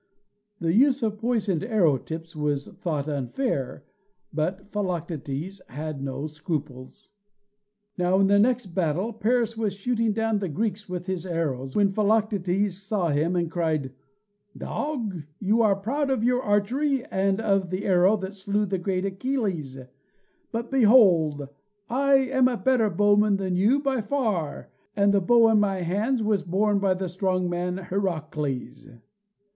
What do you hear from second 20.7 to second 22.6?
behold, I am a